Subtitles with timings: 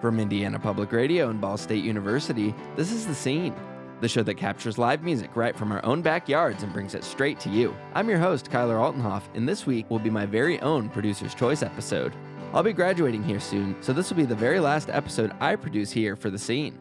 [0.00, 3.54] From Indiana Public Radio and Ball State University, this is The Scene,
[4.00, 7.40] the show that captures live music right from our own backyards and brings it straight
[7.40, 7.74] to you.
[7.94, 11.62] I'm your host, Kyler Altenhof, and this week will be my very own Producer's Choice
[11.62, 12.12] episode.
[12.52, 15.90] I'll be graduating here soon, so this will be the very last episode I produce
[15.90, 16.78] here for The Scene.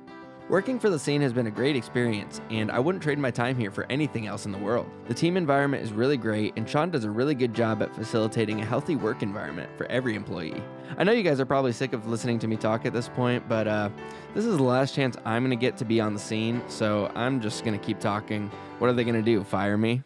[0.47, 3.57] Working for the scene has been a great experience, and I wouldn't trade my time
[3.57, 4.87] here for anything else in the world.
[5.07, 8.61] The team environment is really great, and Sean does a really good job at facilitating
[8.61, 10.61] a healthy work environment for every employee.
[10.99, 13.49] I know you guys are probably sick of listening to me talk at this point,
[13.49, 13.89] but uh,
[14.35, 17.11] this is the last chance I'm going to get to be on the scene, so
[17.15, 18.51] I'm just going to keep talking.
[18.77, 19.43] What are they going to do?
[19.43, 20.03] Fire me?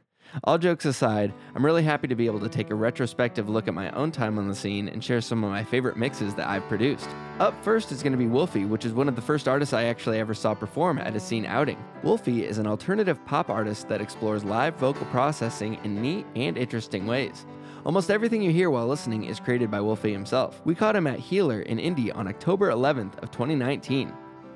[0.46, 3.73] All jokes aside, I'm really happy to be able to take a retrospective look at
[3.73, 6.68] my own time on the scene and share some of my favorite mixes that I've
[6.68, 7.08] produced.
[7.40, 9.84] Up first is going to be Wolfi, which is one of the first artists I
[9.86, 11.78] actually ever saw perform at a scene outing.
[12.04, 17.06] Wolfi is an alternative pop artist that explores live vocal processing in neat and interesting
[17.06, 17.45] ways.
[17.86, 20.61] Almost everything you hear while listening is created by Wolfi himself.
[20.66, 24.11] We caught him at Healer in Indy on October 11th of 2019.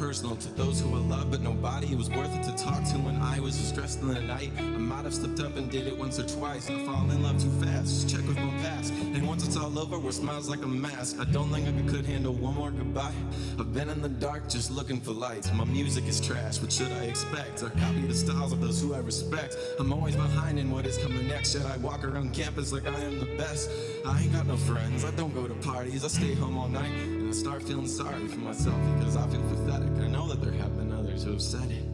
[0.00, 3.16] Personal to those who I love, but nobody was worth it to talk to when
[3.16, 4.50] I was stressed in the night.
[4.58, 6.70] I might have slipped up and did it once or twice.
[6.70, 8.94] I fall in love too fast, just check with my past.
[8.94, 11.18] And once it's all over, where smiles like a mask.
[11.20, 13.12] I don't think I could handle one more goodbye.
[13.58, 15.52] I've been in the dark just looking for lights.
[15.52, 17.62] My music is trash, what should I expect?
[17.62, 19.58] I copy the styles of those who I respect.
[19.78, 21.52] I'm always behind in what is coming next.
[21.52, 23.70] Should I walk around campus like I am the best?
[24.06, 27.19] I ain't got no friends, I don't go to parties, I stay home all night.
[27.30, 29.88] I start feeling sorry for myself because I feel pathetic.
[30.02, 31.89] I know that there have been others who have said it.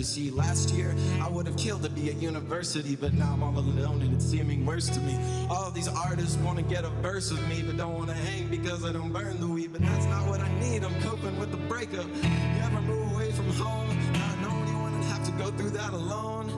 [0.00, 2.96] You see, last year I would have killed to be at university.
[2.96, 5.14] But now I'm all alone and it's seeming worse to me.
[5.50, 8.48] All these artists want to get a verse with me, but don't want to hang
[8.48, 9.74] because I don't burn the weed.
[9.74, 10.84] But that's not what I need.
[10.84, 12.06] I'm coping with the breakup.
[12.06, 13.88] You ever move away from home?
[14.14, 16.48] Not know anyone and have to go through that alone?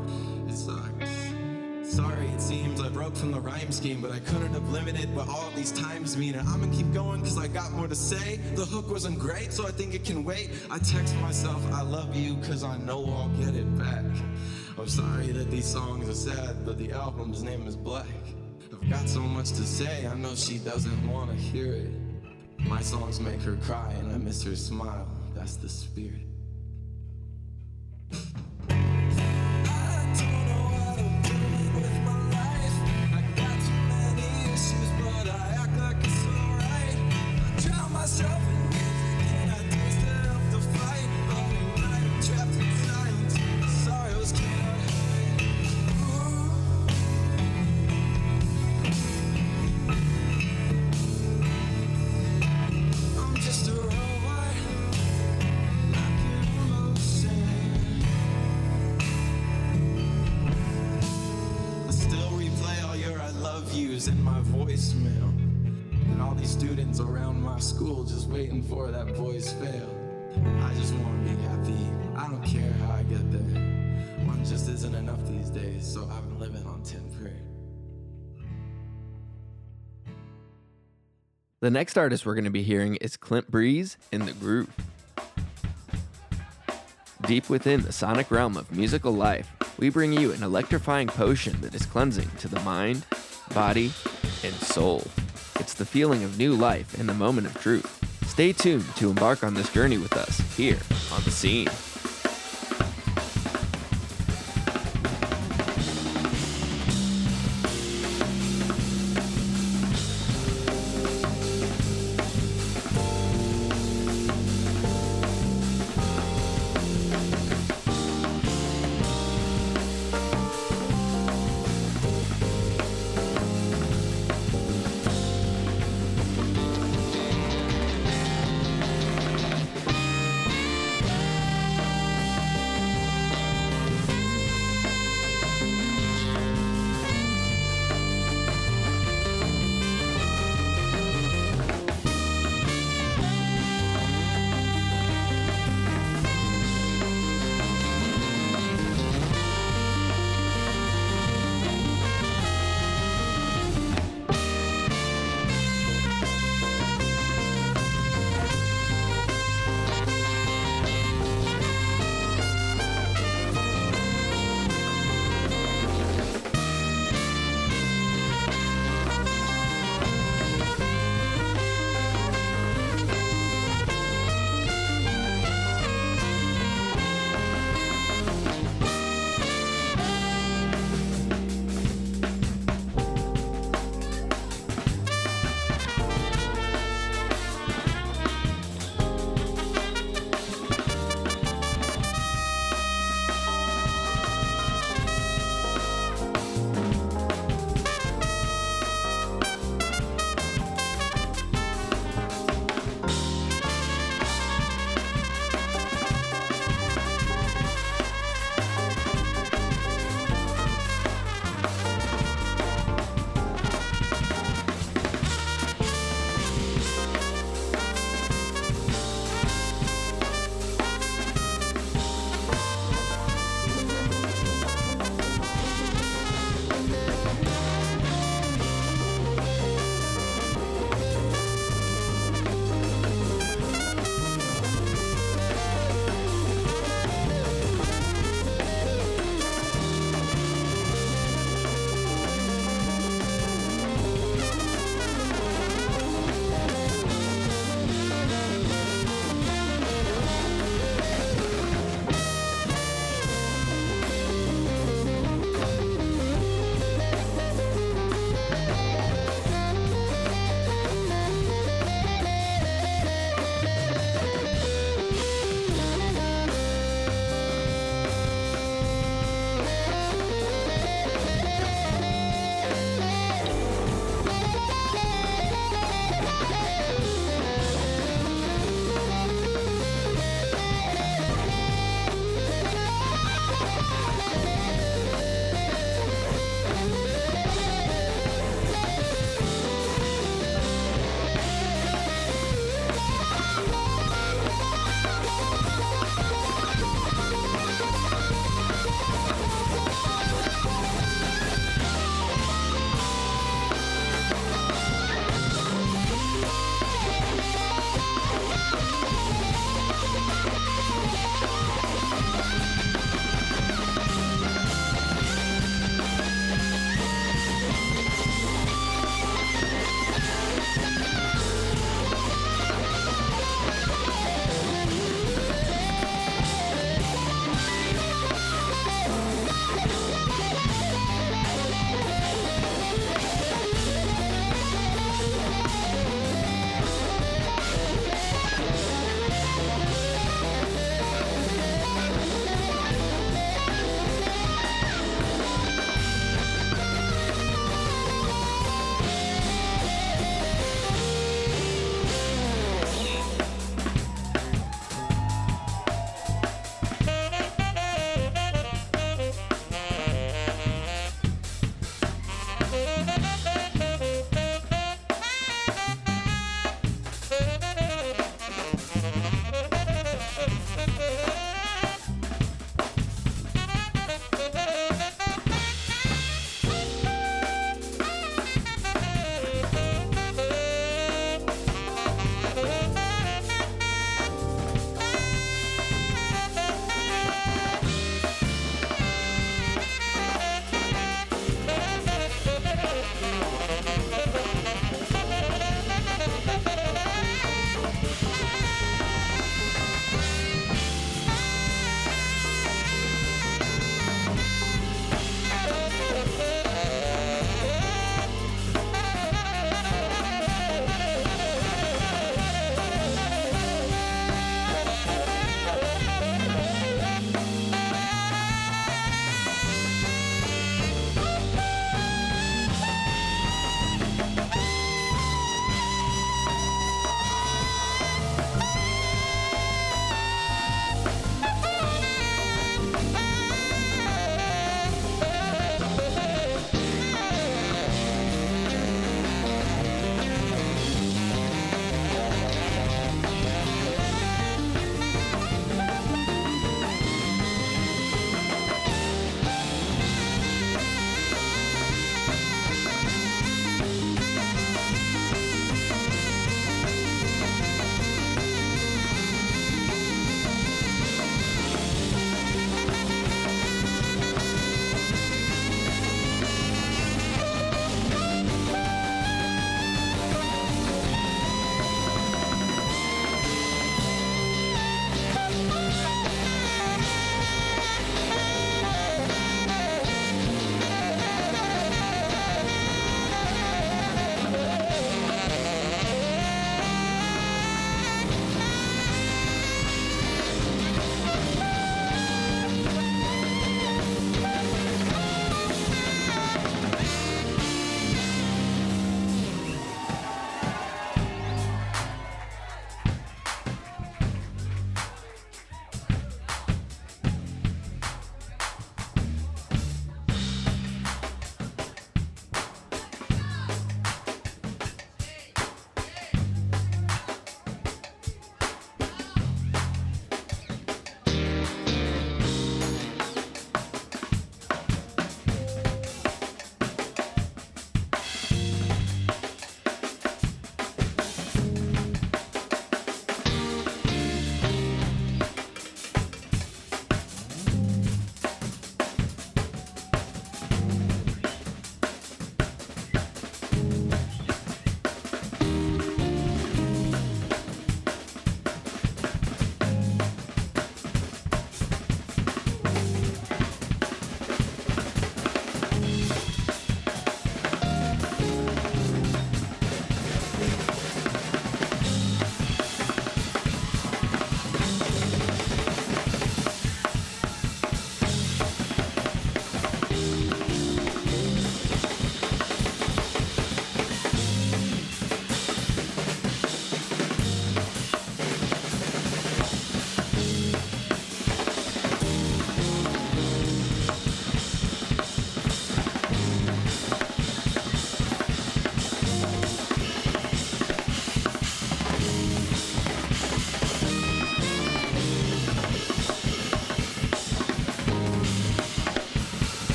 [0.48, 1.96] It sucks.
[1.96, 5.28] Sorry, it seems I broke from the rhyme scheme, but I couldn't have limited what
[5.28, 6.36] all these times mean.
[6.36, 8.36] And I'ma keep going cause I got more to say.
[8.54, 10.50] The hook wasn't great, so I think it can wait.
[10.70, 14.04] I text myself, I love you, cause I know I'll get it back.
[14.78, 18.06] I'm sorry that these songs are sad, but the album's name is Black.
[18.72, 21.90] I've got so much to say, I know she doesn't wanna hear it.
[22.68, 25.08] My songs make her cry, and I miss her smile.
[25.34, 26.31] That's the spirit.
[81.62, 84.68] The next artist we're going to be hearing is Clint Breeze in the Groove.
[87.24, 89.48] Deep within the sonic realm of musical life,
[89.78, 93.06] we bring you an electrifying potion that is cleansing to the mind,
[93.54, 93.92] body,
[94.42, 95.04] and soul.
[95.60, 97.96] It's the feeling of new life in the moment of truth.
[98.26, 100.80] Stay tuned to embark on this journey with us here
[101.12, 101.68] on The Scene.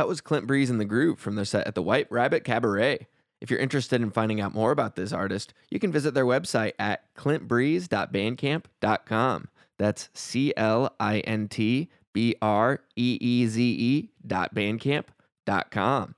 [0.00, 3.06] That was Clint Breeze and the Groove from their set at the White Rabbit Cabaret.
[3.42, 6.72] If you're interested in finding out more about this artist, you can visit their website
[6.78, 9.48] at clintbreeze.bandcamp.com.
[9.76, 16.14] That's C L I N T B R E E Z E dot bandcamp.com.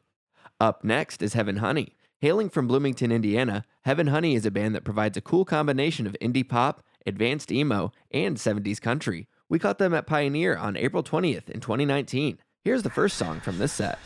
[0.61, 1.97] Up next is Heaven Honey.
[2.21, 6.17] Hailing from Bloomington, Indiana, Heaven Honey is a band that provides a cool combination of
[6.23, 9.27] indie pop, advanced emo, and 70s country.
[9.49, 12.39] We caught them at Pioneer on April 20th in 2019.
[12.65, 13.99] Here's the first song from this set.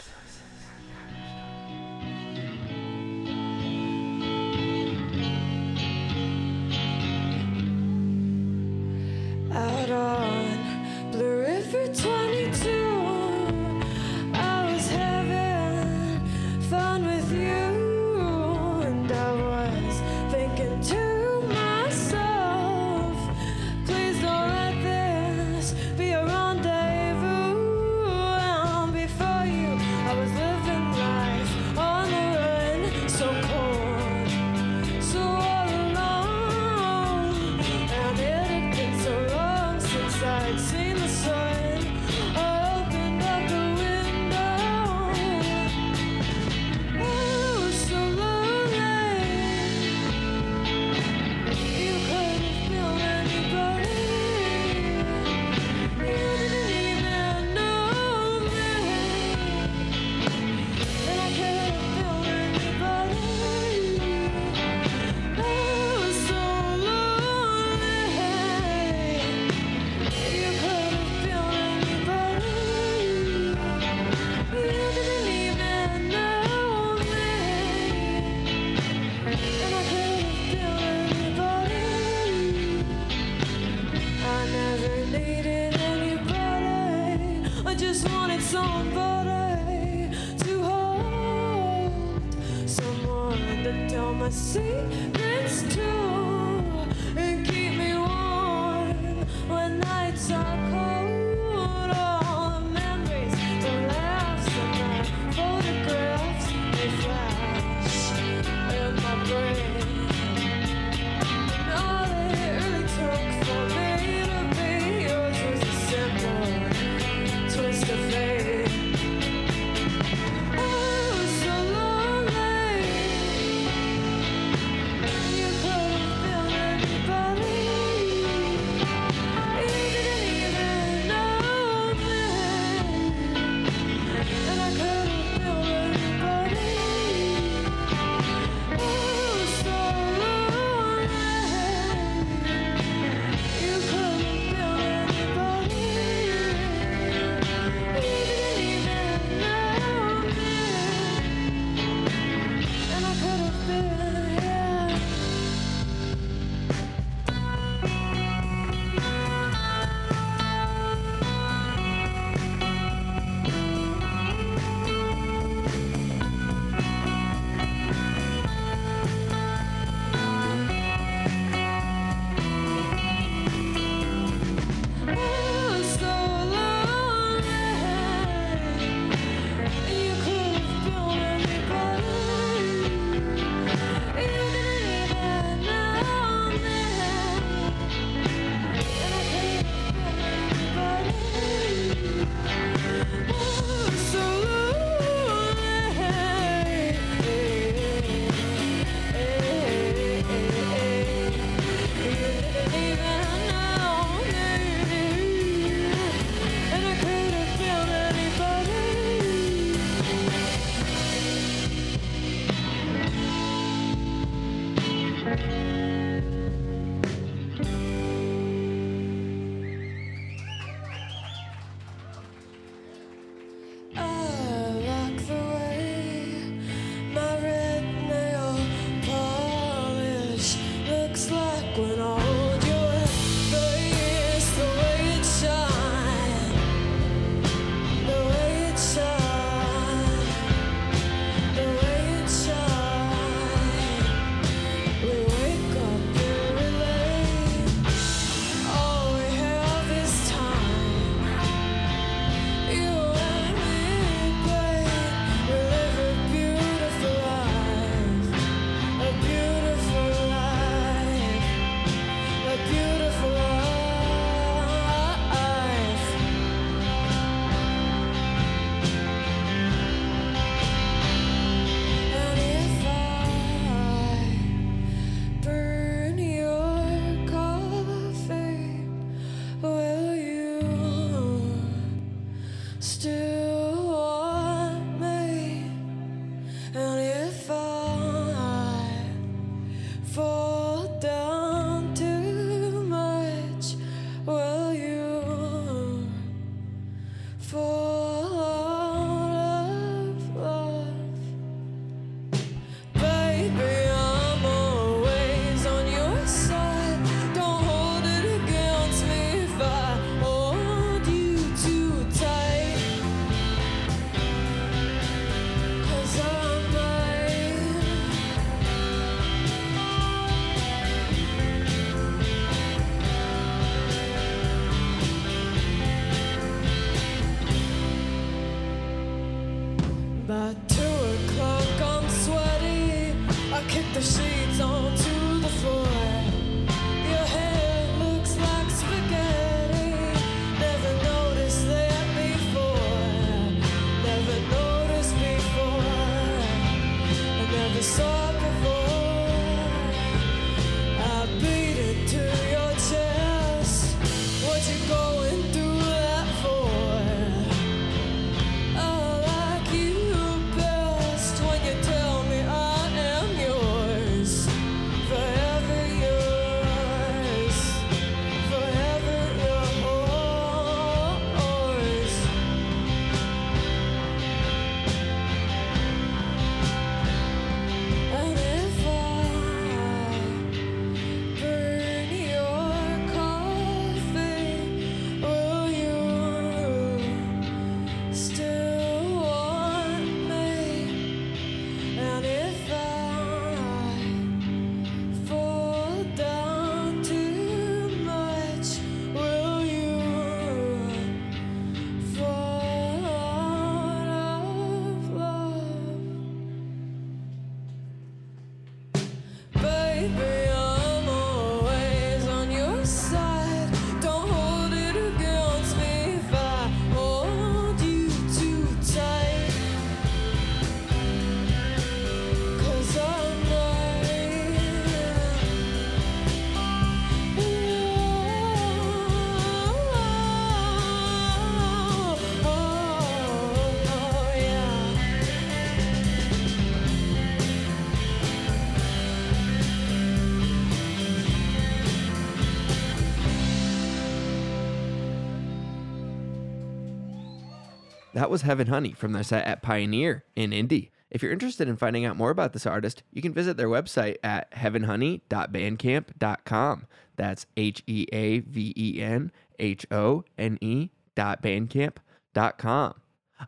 [448.17, 450.91] That was Heaven Honey from their set at Pioneer in Indy.
[451.11, 454.17] If you're interested in finding out more about this artist, you can visit their website
[454.25, 456.87] at heavenhoney.bandcamp.com.
[457.17, 462.95] That's H E A V E N H O N E dot bandcamp.com.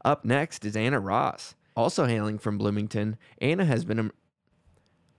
[0.04, 1.54] Up next is Anna Wrasse.
[1.74, 4.10] Also hailing from Bloomington, Anna has been a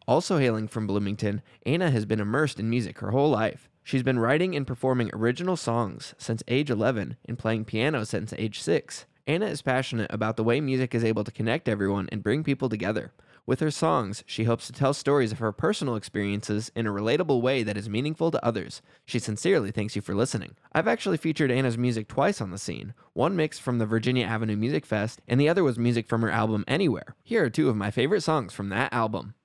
[0.07, 3.67] also hailing from Bloomington, Anna has been immersed in music her whole life.
[3.83, 8.61] She's been writing and performing original songs since age 11 and playing piano since age
[8.61, 9.07] 6.
[9.29, 12.67] Anna is passionate about the way music is able to connect everyone and bring people
[12.67, 13.13] together.
[13.45, 17.39] With her songs, she hopes to tell stories of her personal experiences in a relatable
[17.39, 18.81] way that is meaningful to others.
[19.05, 20.55] She sincerely thanks you for listening.
[20.73, 24.55] I've actually featured Anna's music twice on the scene one mix from the Virginia Avenue
[24.55, 27.15] Music Fest, and the other was music from her album Anywhere.
[27.23, 29.35] Here are two of my favorite songs from that album.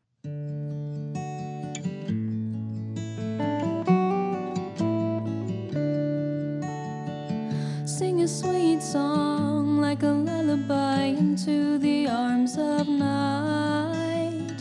[7.86, 9.53] Sing a sweet song
[9.94, 14.56] like a lullaby into the arms of night.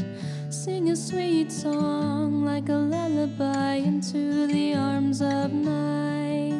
[0.49, 6.53] Sing a sweet song like a lullaby into the arms of night.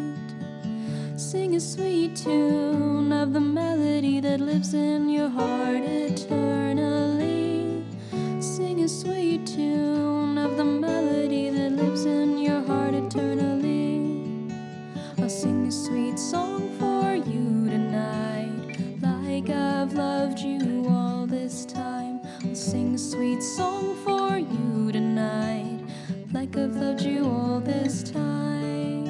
[1.17, 7.85] Sing a sweet tune of the melody that lives in your heart eternally.
[8.39, 14.51] Sing a sweet tune of the melody that lives in your heart eternally.
[15.19, 17.62] I'll sing a sweet song for you
[21.53, 22.19] this time.
[22.43, 25.81] I'll sing a sweet song for you tonight,
[26.33, 29.05] like I've loved you all this time.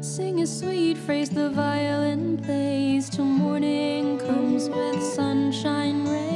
[0.00, 6.31] Sing a sweet phrase the violin plays till morning comes with sunshine rays.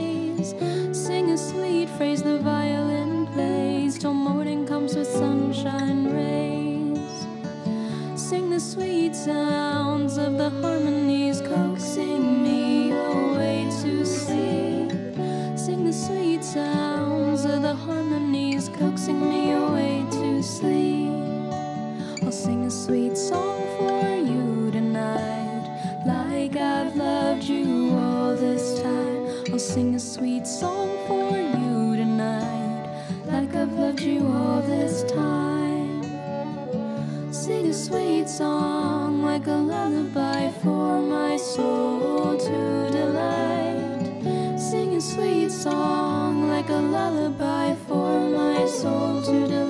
[1.97, 7.27] Phrase the violin plays till morning comes with sunshine rays.
[8.21, 14.93] Sing the sweet sounds of the harmonies coaxing me away to sleep.
[15.59, 21.15] Sing the sweet sounds of the harmonies coaxing me away to sleep.
[22.23, 29.29] I'll sing a sweet song for you tonight, like I've loved you all this time.
[29.51, 31.46] I'll sing a sweet song for you
[33.57, 36.03] I've loved you all this time.
[37.33, 44.61] Sing a sweet song like a lullaby for my soul to delight.
[44.61, 49.66] Sing a sweet song like a lullaby for my soul to delight.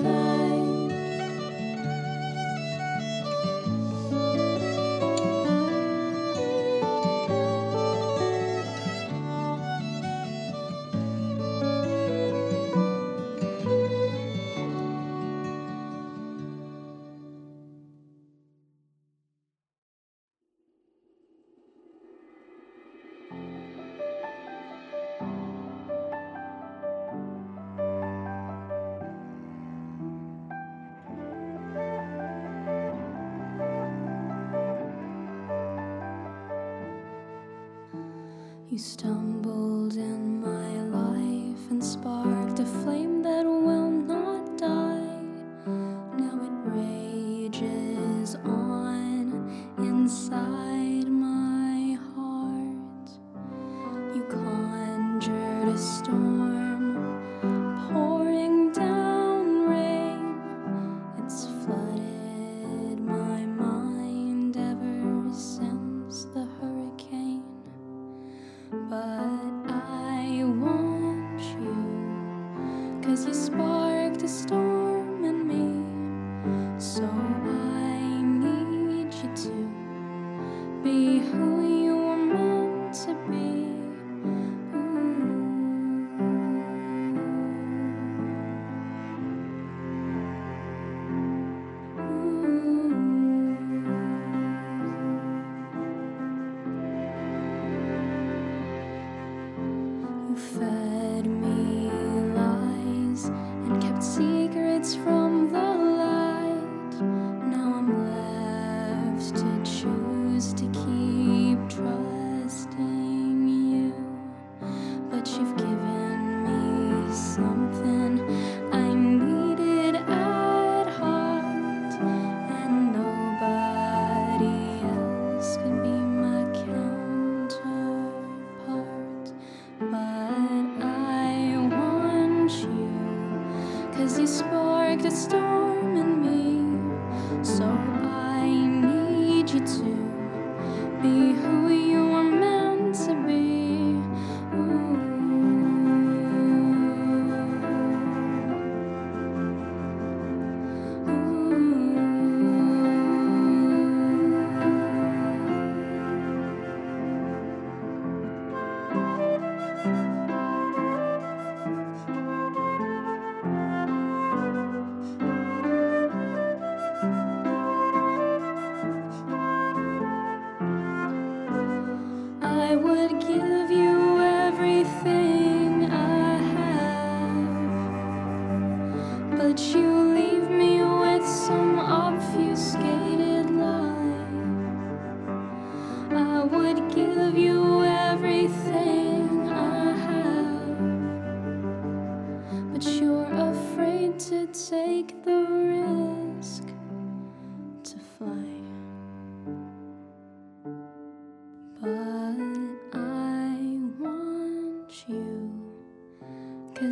[38.79, 39.26] stone.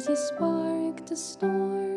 [0.05, 1.94] You he sparked a storm.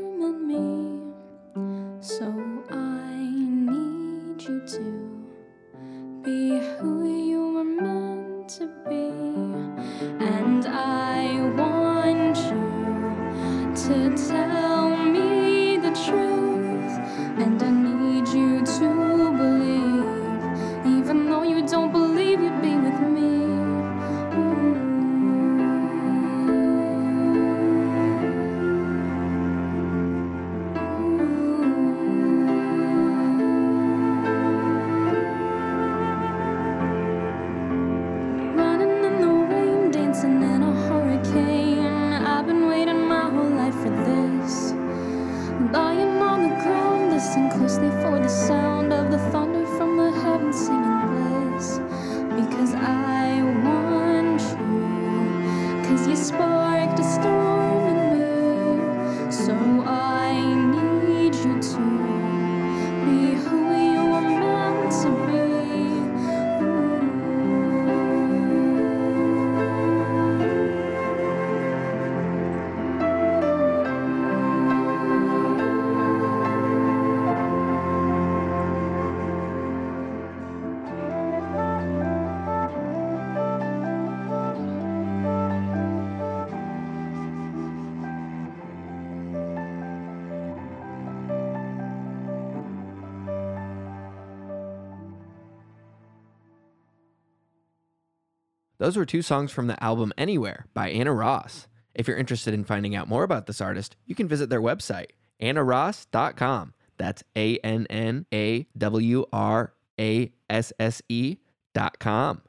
[98.87, 101.67] Those were two songs from the album Anywhere by Anna Wrasse.
[101.93, 105.07] If you're interested in finding out more about this artist, you can visit their website,
[105.41, 106.73] annawrasse.com.
[106.95, 111.35] That's A N N A W R A S S E
[111.73, 112.43] dot com.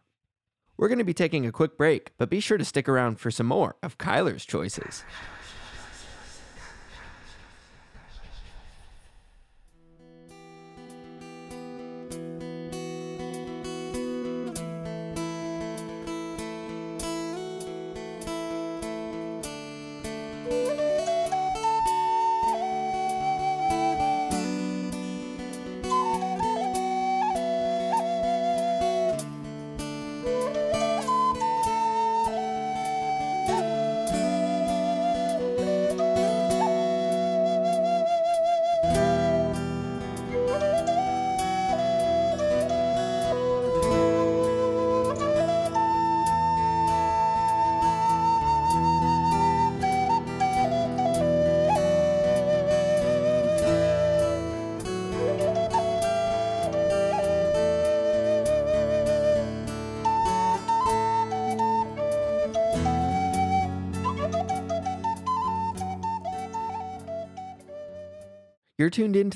[0.77, 3.33] We're going to be taking a quick break, but be sure to stick around for
[3.33, 5.03] some more of Kyler's choices.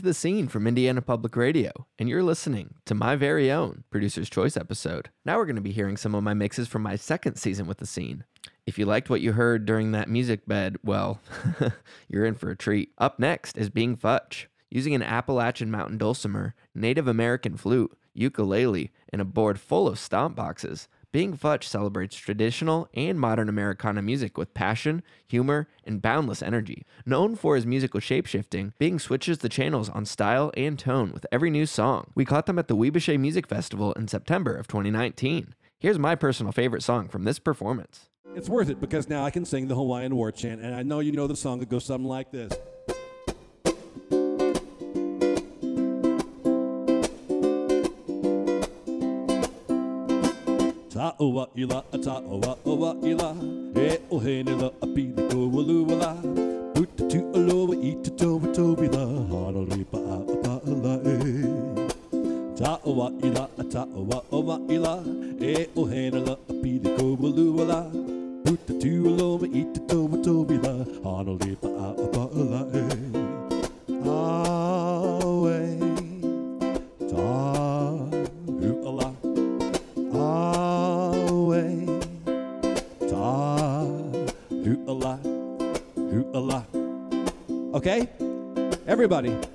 [0.02, 4.28] Into the scene from Indiana Public Radio, and you're listening to my very own Producer's
[4.28, 5.10] Choice episode.
[5.24, 7.78] Now we're going to be hearing some of my mixes from my second season with
[7.78, 8.24] the scene.
[8.66, 11.20] If you liked what you heard during that music bed, well,
[12.08, 12.90] you're in for a treat.
[12.98, 14.46] Up next is Bing Futch.
[14.72, 20.34] Using an Appalachian mountain dulcimer, Native American flute, ukulele, and a board full of stomp
[20.34, 26.86] boxes, Bing Futch celebrates traditional and modern Americana music with passion, humor, and boundless energy.
[27.04, 31.50] Known for his musical shapeshifting, Bing switches the channels on style and tone with every
[31.50, 32.10] new song.
[32.14, 35.54] We caught them at the Ouibache Music Festival in September of 2019.
[35.78, 38.08] Here's my personal favorite song from this performance.
[38.34, 41.00] It's worth it because now I can sing the Hawaiian war chant, and I know
[41.00, 42.54] you know the song that goes something like this.
[51.22, 53.28] Ta'oa ila, a ta'oa oa ila,
[53.78, 56.08] e o he ne la a pili ko waluala,
[56.74, 61.14] puta tu aloa i te toa tobi la, hana ripa a a pa ala e.
[62.58, 64.94] Ta'oa ila, a ta'oa oa ila,
[65.52, 67.80] e o he ne la a pili ko waluala,
[68.44, 71.88] puta tu aloa i te toa tobi la, hana ripa a
[89.24, 89.48] Everybody.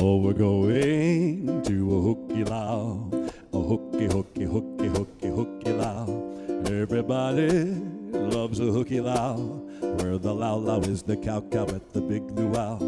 [0.00, 3.10] Oh, we're going to a hooky lao,
[3.52, 5.70] a hooky, hooky, hooky, hooky, hooky.
[6.72, 7.74] Everybody
[8.12, 12.22] loves a hooky lao, where the lao lao is the cow cow at the big
[12.30, 12.78] luau.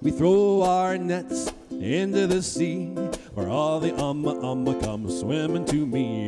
[0.00, 2.86] We throw our nets into the sea
[3.34, 6.27] where all the umma umma come swimming to me.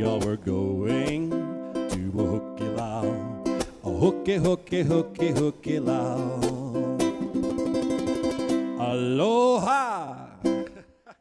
[4.43, 6.41] Hooky hooky hooky lao.
[8.80, 10.28] Aloha!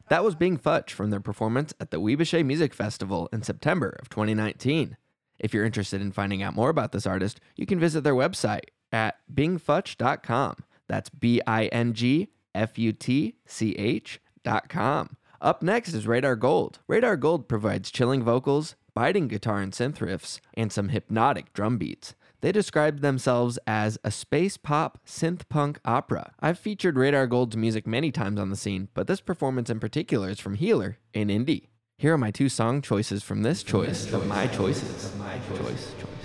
[0.08, 4.08] That was Bing Futch from their performance at the Ouibache Music Festival in September of
[4.08, 4.96] 2019.
[5.38, 8.70] If you're interested in finding out more about this artist, you can visit their website
[8.90, 10.56] at bingfutch.com.
[10.88, 15.16] That's B I N G F U T C H.com.
[15.42, 16.78] Up next is Radar Gold.
[16.88, 22.14] Radar Gold provides chilling vocals, biting guitar and synth riffs, and some hypnotic drum beats.
[22.40, 26.32] They described themselves as a space pop synth punk opera.
[26.40, 30.30] I've featured Radar Gold's music many times on the scene, but this performance in particular
[30.30, 31.68] is from Healer in Indy.
[31.98, 35.14] Here are my two song choices from this choice of my choices.
[35.18, 35.92] My choice.
[36.00, 36.19] choice.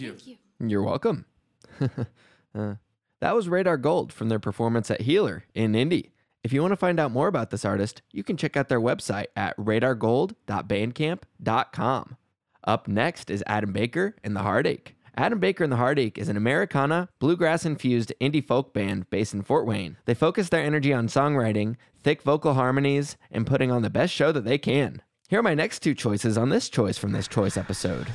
[0.00, 0.36] Thank you.
[0.36, 0.68] Thank you.
[0.68, 1.26] You're welcome.
[2.54, 2.74] uh,
[3.20, 6.12] that was Radar Gold from their performance at Healer in Indy.
[6.42, 8.80] If you want to find out more about this artist, you can check out their
[8.80, 12.16] website at radargold.bandcamp.com.
[12.64, 14.96] Up next is Adam Baker and the Heartache.
[15.16, 19.42] Adam Baker and the Heartache is an Americana, bluegrass infused indie folk band based in
[19.42, 19.98] Fort Wayne.
[20.06, 24.32] They focus their energy on songwriting, thick vocal harmonies, and putting on the best show
[24.32, 25.02] that they can.
[25.28, 28.06] Here are my next two choices on this choice from this choice episode.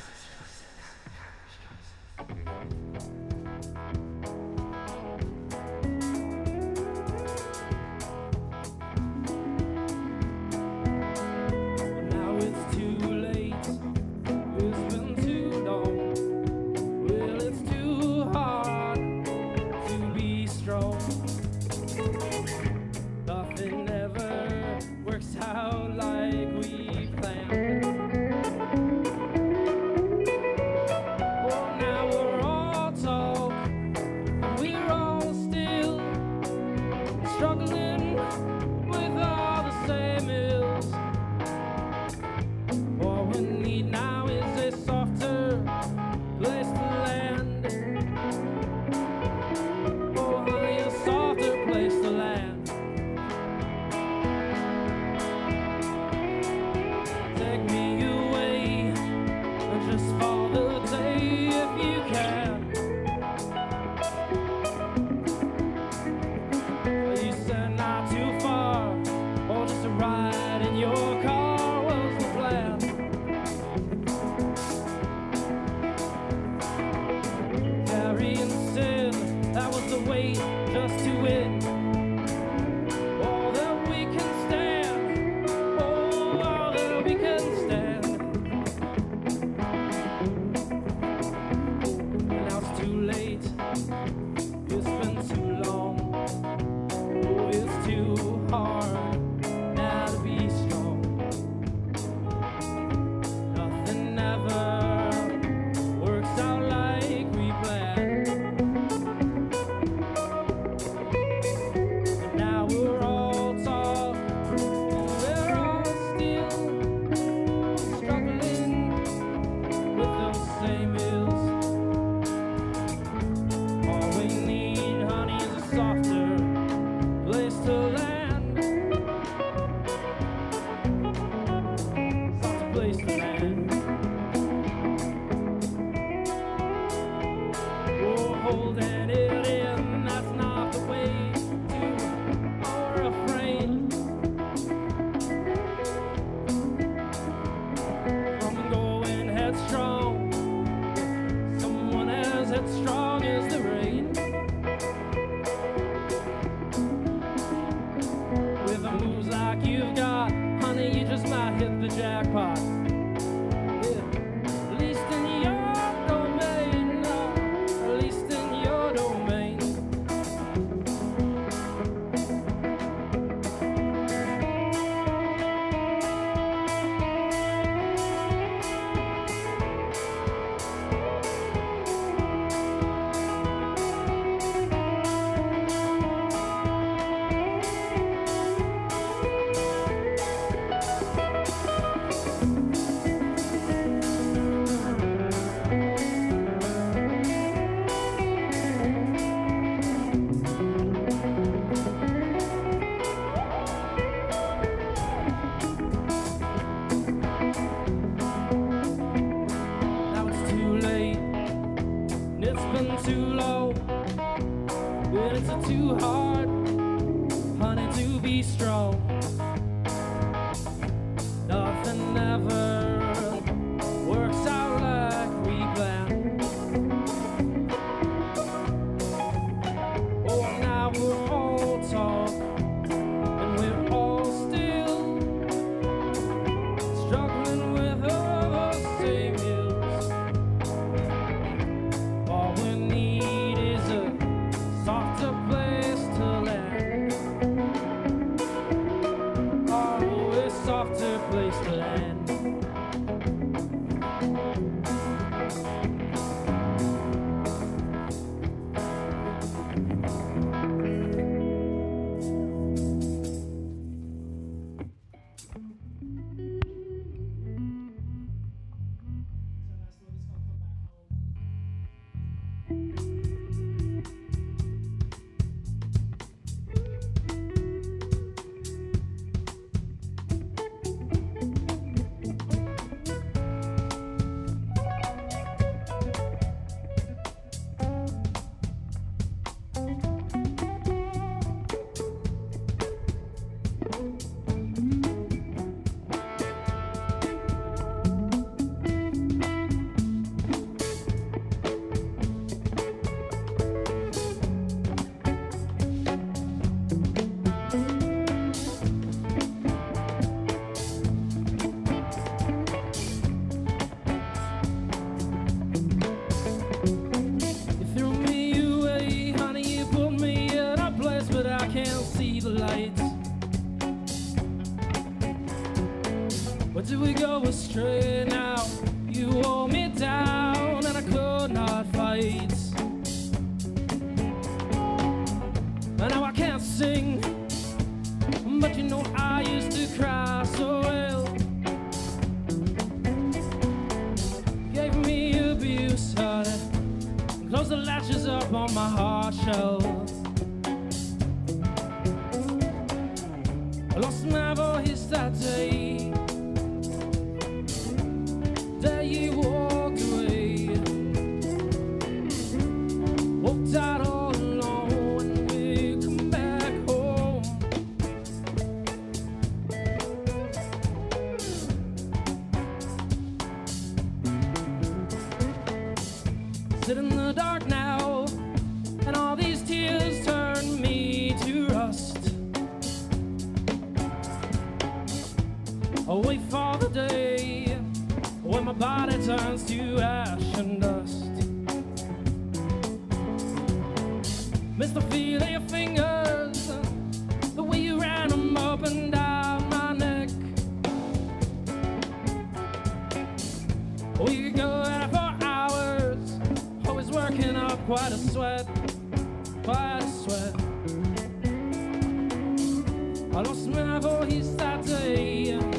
[413.36, 415.75] I lost my voice that day.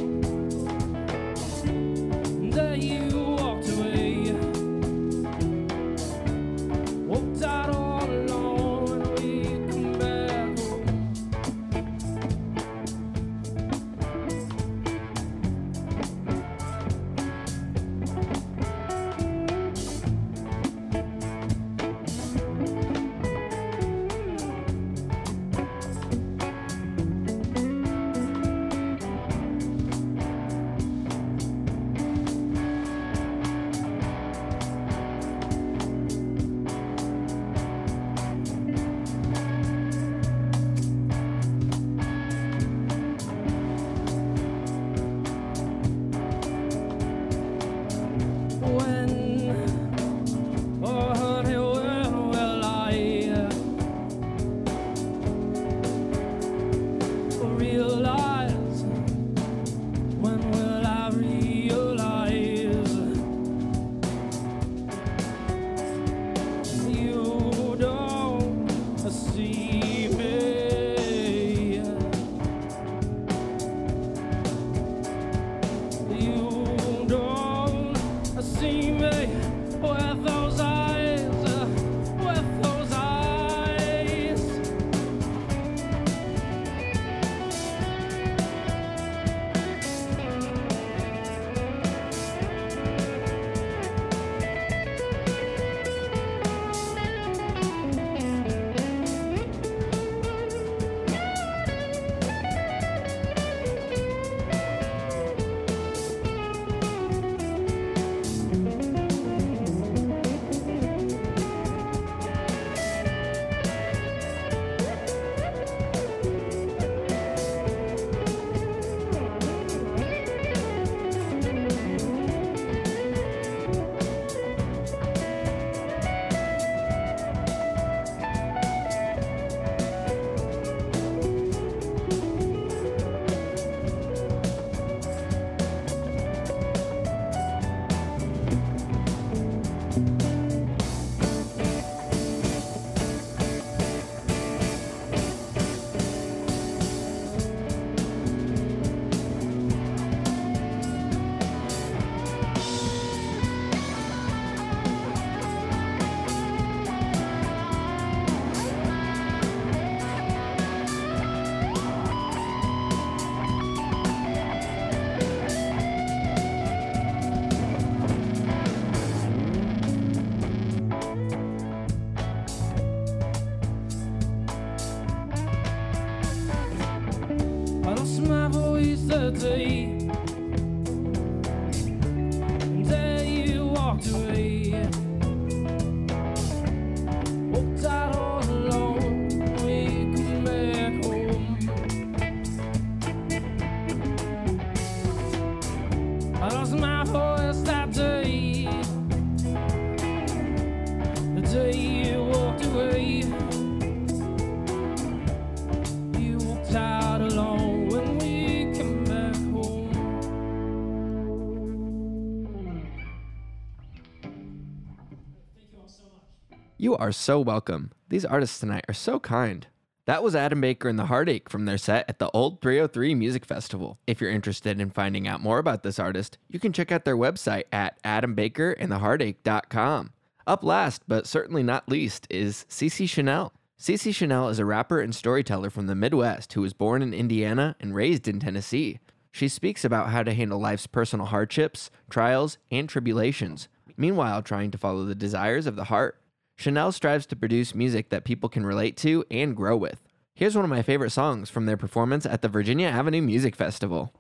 [216.80, 217.92] You are so welcome.
[218.10, 219.66] These artists tonight are so kind.
[220.06, 223.46] That was Adam Baker and the Heartache from their set at the Old 303 Music
[223.46, 223.98] Festival.
[224.06, 227.18] If you're interested in finding out more about this artist, you can check out their
[227.18, 230.14] website at adambakerandtheheartache.com.
[230.46, 233.54] Up last, but certainly not least, is Cece Chanel.
[233.80, 237.76] Cece Chanel is a rapper and storyteller from the Midwest who was born in Indiana
[237.80, 239.00] and raised in Tennessee.
[239.32, 243.68] She speaks about how to handle life's personal hardships, trials, and tribulations,
[243.98, 246.22] meanwhile, trying to follow the desires of the heart.
[246.58, 250.02] Chanel strives to produce music that people can relate to and grow with.
[250.34, 254.12] Here's one of my favorite songs from their performance at the Virginia Avenue Music Festival.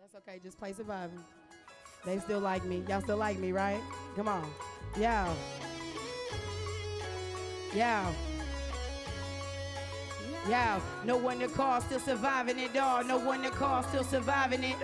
[0.00, 0.38] That's okay.
[0.42, 1.18] Just play surviving.
[2.04, 2.84] They still like me.
[2.88, 3.80] Y'all still like me, right?
[4.14, 4.48] Come on.
[4.96, 5.34] Yeah.
[7.74, 8.12] Yeah.
[10.48, 10.80] Yeah.
[11.04, 13.08] No one to call, still surviving it, dog.
[13.08, 14.76] No one to call, still surviving it.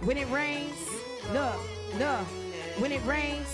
[0.00, 0.78] When it rains,
[1.32, 1.60] look,
[1.98, 2.26] look.
[2.78, 3.48] When it rains,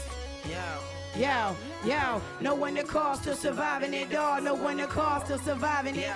[1.15, 1.55] Yo,
[1.85, 4.45] yo, no one to call, still surviving it, dog.
[4.45, 6.11] No one to call, still surviving it.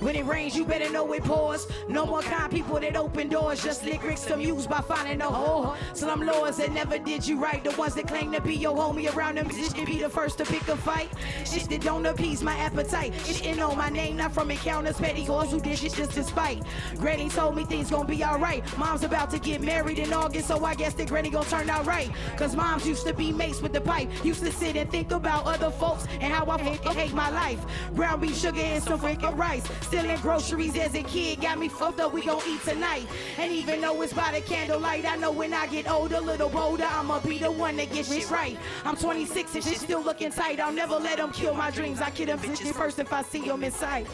[0.00, 1.66] When it rains, you better know it pours.
[1.88, 3.64] No more kind people that open doors.
[3.64, 5.74] Just lyrics amused by finding a hole.
[5.92, 7.62] Slum lords that never did you right.
[7.64, 9.48] The ones that claim to be your homie around them.
[9.50, 11.10] Just can be the first to pick a fight.
[11.44, 13.12] Shit that don't appease my appetite.
[13.26, 14.96] Shit and know my name, not from encounters.
[14.98, 16.62] Petty whores who did shit just to spite.
[16.98, 18.62] Granny told me things gon' be alright.
[18.78, 21.86] Mom's about to get married in August, so I guess that Granny gon' turn out
[21.86, 22.10] right.
[22.36, 24.08] Cause moms used to be mates with the pipe.
[24.24, 27.64] Used to sit and think about other folks and how I hate my life.
[27.94, 29.66] Brown beef, sugar, and some freaking rice.
[29.88, 32.12] Stealing groceries as a kid got me fucked up.
[32.12, 33.06] We gon' eat tonight.
[33.38, 36.84] And even though it's by the candlelight, I know when I get older, little bolder,
[36.84, 38.58] I'ma be the one that gets shit right.
[38.84, 40.60] I'm 26 and shit still looking tight.
[40.60, 42.02] I'll never let them kill my dreams.
[42.02, 44.06] I kill them bitches first if I see them in sight.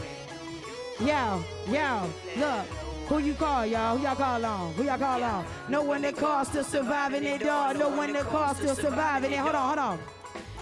[1.01, 2.65] Yo, yo, look.
[3.09, 3.97] Who you call, y'all?
[3.97, 4.73] Who y'all call on?
[4.75, 5.45] Who y'all call on?
[5.67, 7.77] No one that calls still surviving it, dog.
[7.77, 9.39] No one that calls still surviving it.
[9.39, 9.99] Hold on, hold on.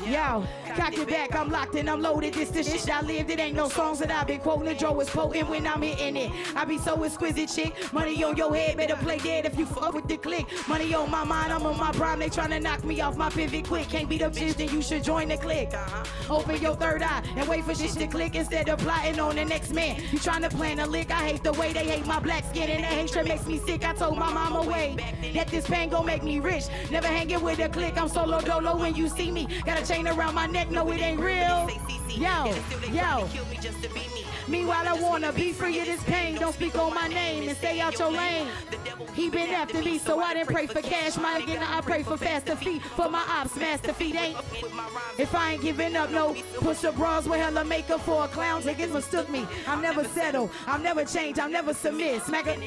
[0.02, 2.34] Yo, cock it back, I'm locked and I'm loaded.
[2.34, 3.30] This the shit I lived.
[3.30, 4.66] It ain't no songs that I've been quoting.
[4.66, 6.32] The Joe is potent when I'm hitting it.
[6.56, 7.94] I be so exquisite, chick.
[7.94, 10.46] Money on your head, better play dead if you fuck with the click.
[10.68, 12.20] Money on my mind, I'm on my prime.
[12.20, 13.88] They tryna knock me off my pivot quick.
[13.88, 15.74] Can't beat up bitch, then you should join the click.
[15.74, 16.36] Uh-huh.
[16.36, 19.46] Open your third eye and wait for shit to click instead of plotting on the
[19.46, 20.02] next man.
[20.12, 21.12] You tryna plan a lick.
[21.12, 23.88] I hate the way they hate my black skin and that hatred makes me sick.
[23.88, 24.98] I told my mama way
[25.34, 26.66] that this pain gon' make me rich.
[26.92, 27.98] Never hanging with a click.
[27.98, 29.48] I'm solo dolo when you see me.
[29.66, 31.70] Got a chain around my neck, no it ain't real.
[32.10, 32.54] Yo,
[32.92, 33.28] yo.
[34.48, 36.36] Meanwhile, I wanna be free of this pain.
[36.36, 38.48] Don't speak on my name and stay out your lane.
[39.14, 41.18] He been after me, so I didn't pray for cash.
[41.18, 42.82] My again, I pray for faster feet.
[42.82, 44.38] For my ops, master feet ain't.
[45.18, 46.36] If I ain't giving up, no.
[46.56, 48.64] Push the bras with hella makeup for a clown.
[48.64, 49.46] Niggas mistook me.
[49.68, 50.50] I'm never settle.
[50.68, 51.40] I'm never change.
[51.40, 52.24] I'm never submit.
[52.24, 52.60] Smack it.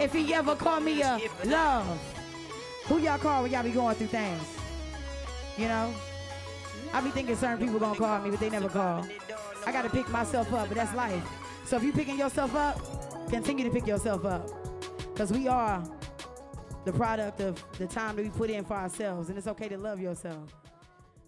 [0.00, 1.86] If he ever call me a love.
[2.86, 4.42] Who y'all call when y'all be going through things?
[5.56, 5.94] You know?
[6.92, 9.06] I be thinking certain people gonna call me, but they never call.
[9.66, 11.22] I gotta pick myself up, but that's life.
[11.64, 14.48] So if you picking yourself up, continue to pick yourself up.
[15.16, 15.82] Cause we are
[16.84, 19.28] the product of the time that we put in for ourselves.
[19.28, 20.54] And it's okay to love yourself.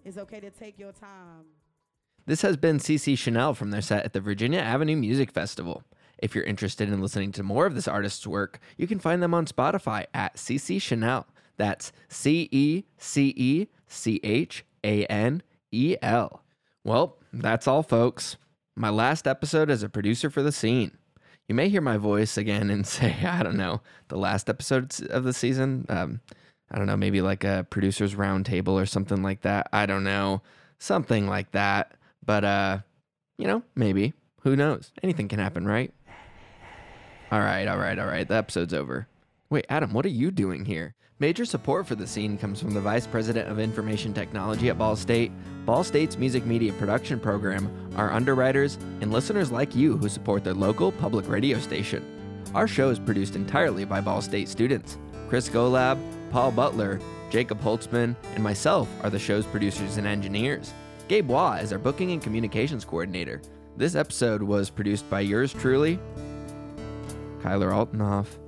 [0.04, 1.44] It's okay to take your time.
[2.26, 5.82] This has been Cece Chanel from their set at the Virginia Avenue Music Festival.
[6.18, 9.34] If you're interested in listening to more of this artist's work, you can find them
[9.34, 11.26] on Spotify at Cece Chanel.
[11.56, 16.42] That's C E C E C H A N E L.
[16.84, 18.36] Well, that's all, folks.
[18.76, 20.96] My last episode as a producer for the scene.
[21.48, 25.24] You may hear my voice again and say, I don't know, the last episode of
[25.24, 25.86] the season.
[25.88, 26.20] Um,
[26.70, 29.68] I don't know, maybe like a producer's roundtable or something like that.
[29.72, 30.42] I don't know,
[30.78, 31.92] something like that.
[32.24, 32.78] But, uh,
[33.38, 34.14] you know, maybe.
[34.42, 34.92] Who knows?
[35.02, 35.92] Anything can happen, right?
[37.30, 38.26] All right, all right, all right.
[38.26, 39.06] The episode's over.
[39.50, 40.94] Wait, Adam, what are you doing here?
[41.20, 44.96] Major support for the scene comes from the Vice President of Information Technology at Ball
[44.96, 45.30] State,
[45.66, 50.54] Ball State's music media production program, our underwriters, and listeners like you who support their
[50.54, 52.02] local public radio station.
[52.54, 54.96] Our show is produced entirely by Ball State students.
[55.28, 55.98] Chris Golab,
[56.30, 56.98] Paul Butler,
[57.28, 60.72] Jacob Holtzman, and myself are the show's producers and engineers.
[61.06, 63.42] Gabe Waugh is our booking and communications coordinator.
[63.76, 65.98] This episode was produced by yours truly,
[67.42, 68.39] Kyler Altenhof.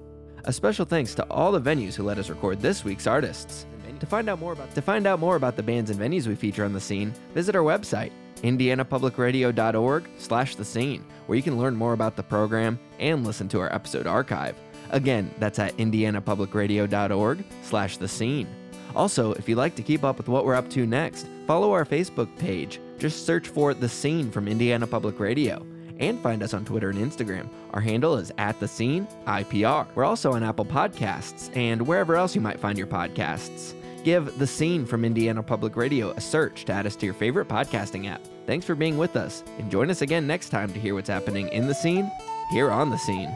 [0.45, 3.65] A special thanks to all the venues who let us record this week's artists.
[4.01, 6.35] To find out more about to find out more about the bands and venues we
[6.35, 8.11] feature on the scene, visit our website,
[8.43, 13.61] indianapublicradio.org slash the scene, where you can learn more about the program and listen to
[13.61, 14.57] our episode archive.
[14.91, 18.49] Again, that's at indianapublicradio.org slash the scene.
[18.97, 21.85] Also, if you'd like to keep up with what we're up to next, follow our
[21.85, 22.81] Facebook page.
[22.99, 25.65] Just search for The Scene from Indiana Public Radio
[26.03, 27.49] and find us on Twitter and Instagram.
[27.73, 29.87] Our handle is at the scene IPR.
[29.95, 33.75] We're also on Apple Podcasts and wherever else you might find your podcasts.
[34.05, 37.47] Give the scene from Indiana Public Radio a search to add us to your favorite
[37.47, 38.21] podcasting app.
[38.47, 41.49] Thanks for being with us, and join us again next time to hear what's happening
[41.51, 42.11] in the scene,
[42.51, 43.31] here on the scene.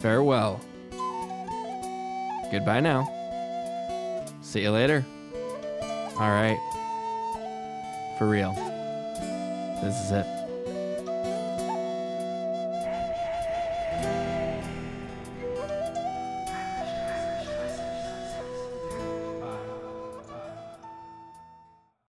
[0.00, 0.60] Farewell.
[2.52, 3.12] Goodbye now.
[4.42, 5.04] See you later.
[6.20, 6.58] All right.
[8.16, 8.54] For real.
[9.82, 10.35] This is it.